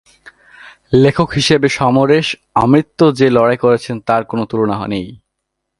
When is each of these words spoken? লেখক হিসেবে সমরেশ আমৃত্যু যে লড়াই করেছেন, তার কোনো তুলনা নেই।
লেখক 0.93 1.29
হিসেবে 1.31 1.67
সমরেশ 1.69 2.27
আমৃত্যু 2.55 3.05
যে 3.11 3.27
লড়াই 3.29 3.57
করেছেন, 3.57 3.95
তার 3.99 4.21
কোনো 4.23 4.43
তুলনা 4.45 4.75
নেই। 4.87 5.07